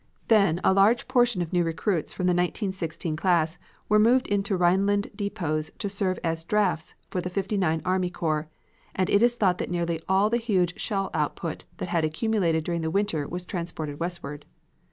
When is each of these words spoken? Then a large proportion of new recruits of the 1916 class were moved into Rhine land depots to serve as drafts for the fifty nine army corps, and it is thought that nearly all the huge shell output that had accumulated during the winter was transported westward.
Then 0.29 0.59
a 0.63 0.73
large 0.73 1.01
proportion 1.07 1.43
of 1.43 1.53
new 1.53 1.63
recruits 1.63 2.13
of 2.13 2.17
the 2.17 2.23
1916 2.31 3.15
class 3.17 3.59
were 3.87 3.99
moved 3.99 4.25
into 4.25 4.57
Rhine 4.57 4.87
land 4.87 5.11
depots 5.15 5.69
to 5.77 5.87
serve 5.89 6.17
as 6.23 6.43
drafts 6.43 6.95
for 7.11 7.21
the 7.21 7.29
fifty 7.29 7.55
nine 7.55 7.83
army 7.85 8.09
corps, 8.09 8.47
and 8.95 9.11
it 9.11 9.21
is 9.21 9.35
thought 9.35 9.59
that 9.59 9.69
nearly 9.69 9.99
all 10.09 10.31
the 10.31 10.37
huge 10.37 10.81
shell 10.81 11.11
output 11.13 11.65
that 11.77 11.89
had 11.89 12.03
accumulated 12.03 12.63
during 12.63 12.81
the 12.81 12.89
winter 12.89 13.27
was 13.27 13.45
transported 13.45 13.99
westward. 13.99 14.47